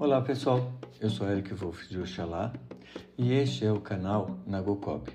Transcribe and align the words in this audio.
Olá 0.00 0.20
pessoal, 0.20 0.72
eu 1.00 1.10
sou 1.10 1.28
Eric 1.28 1.52
Wolff 1.54 1.88
de 1.88 1.98
Oxalá 1.98 2.52
e 3.18 3.32
este 3.32 3.64
é 3.64 3.72
o 3.72 3.80
canal 3.80 4.38
Nagocob. 4.46 5.10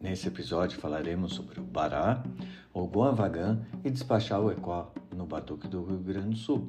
Nesse 0.00 0.26
episódio 0.26 0.80
falaremos 0.80 1.34
sobre 1.34 1.60
o 1.60 1.62
Bará, 1.62 2.24
o 2.74 2.88
Guanvagan 2.88 3.64
e 3.84 3.90
despachar 3.90 4.40
o 4.40 4.50
Ecó 4.50 4.92
no 5.14 5.26
Batuque 5.26 5.68
do 5.68 5.84
Rio 5.84 6.00
Grande 6.00 6.30
do 6.30 6.36
Sul. 6.36 6.68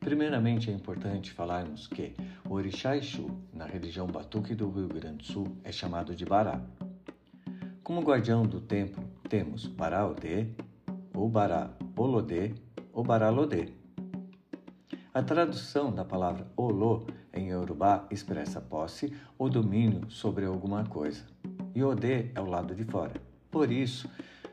Primeiramente 0.00 0.72
é 0.72 0.74
importante 0.74 1.30
falarmos 1.30 1.86
que 1.86 2.16
o 2.50 2.54
Orixá 2.54 2.96
Exu, 2.96 3.30
na 3.54 3.64
religião 3.64 4.08
Batuque 4.08 4.56
do 4.56 4.68
Rio 4.72 4.88
Grande 4.88 5.18
do 5.18 5.24
Sul, 5.24 5.56
é 5.62 5.70
chamado 5.70 6.16
de 6.16 6.24
Bará. 6.24 6.60
Como 7.84 8.02
guardião 8.02 8.42
do 8.42 8.60
templo, 8.60 9.04
temos 9.28 9.66
Bará 9.66 10.04
Odê, 10.04 10.48
ou 11.14 11.28
Bará 11.28 11.70
Olodê, 11.96 12.54
ou 12.92 13.04
Bará 13.04 13.30
Lodê. 13.30 13.81
A 15.14 15.22
tradução 15.22 15.92
da 15.92 16.06
palavra 16.06 16.46
Olô 16.56 17.04
em 17.34 17.48
Yorubá 17.50 18.06
expressa 18.10 18.62
posse 18.62 19.12
ou 19.36 19.50
domínio 19.50 20.10
sobre 20.10 20.46
alguma 20.46 20.84
coisa, 20.86 21.22
e 21.74 21.84
Odê 21.84 22.30
é 22.34 22.40
o 22.40 22.46
lado 22.46 22.74
de 22.74 22.82
fora. 22.84 23.12
Por 23.50 23.70
isso, 23.70 24.08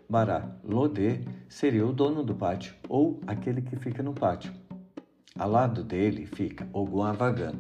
Bará 0.10 0.52
Lodê 0.62 1.22
seria 1.48 1.88
o 1.88 1.94
dono 1.94 2.26
do 2.26 2.36
pátio 2.36 2.76
ou 2.90 3.22
aquele 3.26 3.62
que 3.62 3.78
fica 3.78 4.04
no 4.04 4.12
pátio. 4.14 4.52
Ao 5.38 5.50
lado 5.50 5.82
dele 5.82 6.26
fica 6.26 6.68
Ogum 6.74 7.04
Avagan. 7.04 7.54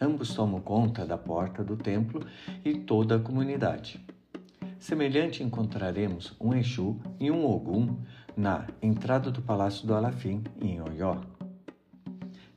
Ambos 0.00 0.32
tomam 0.34 0.60
conta 0.60 1.04
da 1.04 1.18
porta 1.18 1.64
do 1.64 1.76
templo 1.76 2.24
e 2.64 2.74
toda 2.74 3.16
a 3.16 3.20
comunidade. 3.20 4.00
Semelhante 4.78 5.42
encontraremos 5.42 6.36
um 6.40 6.54
Exu 6.54 6.96
e 7.18 7.28
um 7.28 7.44
Ogum 7.44 7.96
na 8.36 8.68
entrada 8.80 9.32
do 9.32 9.42
Palácio 9.42 9.84
do 9.84 9.94
Alafim, 9.96 10.44
em 10.60 10.80
Oió. 10.80 11.33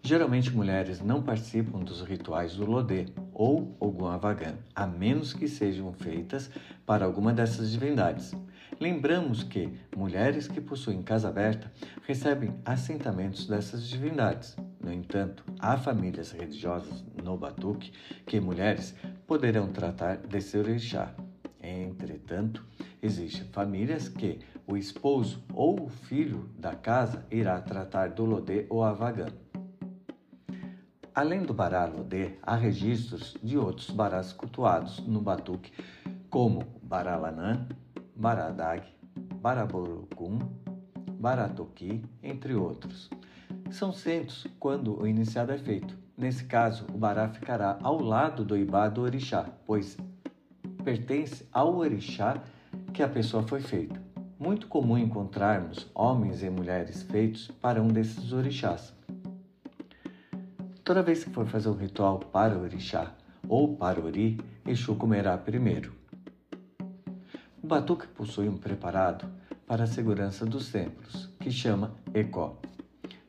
Geralmente 0.07 0.55
mulheres 0.55 1.01
não 1.01 1.21
participam 1.21 1.79
dos 1.79 2.01
rituais 2.01 2.55
do 2.55 2.65
Lodê 2.65 3.07
ou 3.33 3.75
Ogum 3.77 4.05
Avagan, 4.05 4.55
a 4.73 4.87
menos 4.87 5.33
que 5.33 5.49
sejam 5.49 5.91
feitas 5.91 6.49
para 6.85 7.03
alguma 7.03 7.33
dessas 7.33 7.69
divindades. 7.71 8.33
Lembramos 8.79 9.43
que 9.43 9.69
mulheres 9.97 10.47
que 10.47 10.61
possuem 10.61 11.01
casa 11.01 11.27
aberta 11.27 11.69
recebem 12.03 12.55
assentamentos 12.63 13.47
dessas 13.47 13.85
divindades. 13.85 14.55
No 14.81 14.93
entanto, 14.93 15.43
há 15.59 15.75
famílias 15.75 16.31
religiosas 16.31 17.03
no 17.21 17.35
Batuque 17.35 17.91
que 18.25 18.39
mulheres 18.39 18.95
poderão 19.27 19.73
tratar 19.73 20.15
desse 20.15 20.57
orixá. 20.57 21.13
Entretanto, 21.61 22.65
existem 23.01 23.43
famílias 23.51 24.07
que 24.07 24.39
o 24.65 24.77
esposo 24.77 25.43
ou 25.53 25.83
o 25.83 25.89
filho 25.89 26.49
da 26.57 26.73
casa 26.75 27.25
irá 27.29 27.59
tratar 27.59 28.11
do 28.11 28.23
Lodê 28.23 28.65
ou 28.69 28.85
Avagan. 28.85 29.33
Além 31.17 31.41
do 31.41 31.51
bará 31.51 31.83
Lodê, 31.85 32.33
há 32.43 32.55
registros 32.55 33.35
de 33.41 33.57
outros 33.57 33.89
barás 33.89 34.31
cultuados 34.31 34.99
no 34.99 35.19
Batuque, 35.19 35.71
como 36.29 36.63
Baralanã, 36.83 37.67
Baradag, 38.15 38.83
Baraborucum, 39.41 40.37
Baratoqui, 41.19 42.05
entre 42.21 42.53
outros. 42.53 43.09
São 43.71 43.91
centos 43.91 44.45
quando 44.59 45.01
o 45.01 45.07
iniciado 45.07 45.51
é 45.51 45.57
feito. 45.57 45.97
Nesse 46.15 46.43
caso, 46.43 46.85
o 46.93 46.99
bará 46.99 47.27
ficará 47.27 47.79
ao 47.81 47.99
lado 47.99 48.45
do 48.45 48.55
ibá 48.55 48.87
do 48.87 49.01
orixá, 49.01 49.49
pois 49.65 49.97
pertence 50.83 51.47
ao 51.51 51.77
orixá 51.77 52.43
que 52.93 53.01
a 53.01 53.09
pessoa 53.09 53.41
foi 53.41 53.61
feita. 53.61 53.99
Muito 54.37 54.67
comum 54.67 54.99
encontrarmos 54.99 55.89
homens 55.95 56.43
e 56.43 56.49
mulheres 56.51 57.01
feitos 57.01 57.49
para 57.59 57.81
um 57.81 57.87
desses 57.87 58.31
orixás. 58.31 58.95
Toda 60.87 61.03
vez 61.03 61.21
que 61.21 61.29
for 61.31 61.45
fazer 61.45 61.67
um 61.67 61.75
ritual 61.75 62.17
para 62.17 62.57
o 62.57 62.61
orixá 62.61 63.13
ou 63.45 63.75
para 63.75 63.99
o 63.99 64.05
ori, 64.05 64.39
Exu 64.65 64.95
comerá 64.95 65.37
primeiro. 65.37 65.93
O 67.61 67.67
batuque 67.67 68.07
possui 68.07 68.47
um 68.47 68.57
preparado 68.57 69.29
para 69.65 69.83
a 69.83 69.85
segurança 69.85 70.45
dos 70.45 70.71
templos, 70.71 71.29
que 71.41 71.51
chama 71.51 71.93
ecó, 72.13 72.57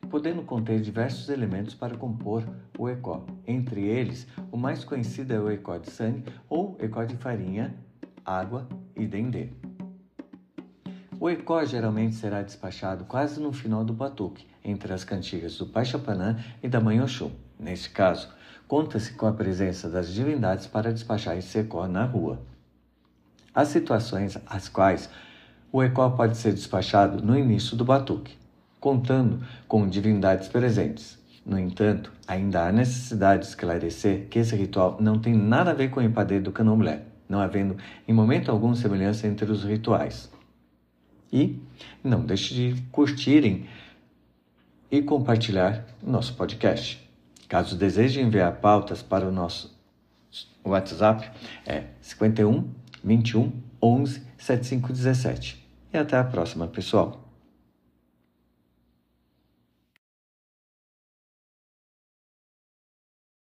podendo 0.09 0.41
conter 0.43 0.79
diversos 0.79 1.27
elementos 1.27 1.75
para 1.75 1.97
compor 1.97 2.45
o 2.77 2.87
ecó. 2.87 3.25
Entre 3.45 3.83
eles, 3.83 4.25
o 4.49 4.55
mais 4.55 4.85
conhecido 4.85 5.33
é 5.33 5.39
o 5.41 5.51
ecó 5.51 5.77
de 5.77 5.91
sangue 5.91 6.23
ou 6.47 6.77
ecó 6.79 7.03
de 7.03 7.17
farinha, 7.17 7.75
água 8.23 8.69
e 8.95 9.05
dendê. 9.05 9.49
O 11.21 11.29
ecó 11.29 11.65
geralmente 11.65 12.15
será 12.15 12.41
despachado 12.41 13.03
quase 13.03 13.41
no 13.41 13.51
final 13.51 13.83
do 13.83 13.91
batuque, 13.91 14.47
entre 14.63 14.93
as 14.93 15.03
cantigas 15.03 15.57
do 15.57 15.65
Pai 15.65 15.83
Chapanã 15.83 16.37
e 16.63 16.69
da 16.69 16.79
Oxum. 16.79 17.31
Neste 17.59 17.89
caso, 17.89 18.29
conta-se 18.69 19.11
com 19.11 19.25
a 19.25 19.33
presença 19.33 19.89
das 19.89 20.13
divindades 20.13 20.65
para 20.65 20.93
despachar 20.93 21.37
esse 21.37 21.59
ecó 21.59 21.89
na 21.89 22.05
rua. 22.05 22.39
Há 23.53 23.65
situações 23.65 24.37
às 24.45 24.69
quais 24.69 25.09
o 25.73 25.83
ecó 25.83 26.09
pode 26.09 26.37
ser 26.37 26.53
despachado 26.53 27.21
no 27.21 27.37
início 27.37 27.75
do 27.75 27.83
batuque, 27.83 28.37
contando 28.79 29.45
com 29.67 29.89
divindades 29.89 30.47
presentes. 30.47 31.19
No 31.45 31.59
entanto, 31.59 32.13
ainda 32.25 32.65
há 32.65 32.71
necessidade 32.71 33.41
de 33.41 33.49
esclarecer 33.49 34.27
que 34.29 34.39
esse 34.39 34.55
ritual 34.55 34.95
não 35.01 35.19
tem 35.19 35.33
nada 35.33 35.71
a 35.71 35.73
ver 35.73 35.89
com 35.89 35.99
o 35.99 36.03
empadê 36.03 36.39
do 36.39 36.53
candomblé, 36.53 37.01
não 37.27 37.41
havendo 37.41 37.75
em 38.07 38.13
momento 38.13 38.49
algum 38.49 38.73
semelhança 38.73 39.27
entre 39.27 39.51
os 39.51 39.65
rituais. 39.65 40.38
E 41.31 41.59
não 42.03 42.25
deixe 42.25 42.53
de 42.53 42.81
curtirem 42.91 43.67
e 44.91 45.01
compartilhar 45.01 45.85
o 46.01 46.09
nosso 46.09 46.33
podcast. 46.35 47.07
Caso 47.47 47.75
deseje 47.75 48.21
enviar 48.21 48.53
pautas 48.57 49.01
para 49.01 49.27
o 49.27 49.31
nosso 49.31 49.77
WhatsApp, 50.63 51.29
é 51.65 51.85
51 52.01 52.69
21 53.03 53.51
11 53.81 54.21
75 54.37 54.93
17. 54.93 55.67
E 55.93 55.97
até 55.97 56.17
a 56.17 56.23
próxima, 56.23 56.67
pessoal. 56.67 57.28